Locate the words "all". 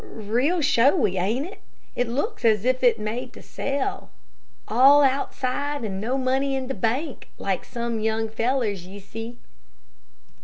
4.67-5.03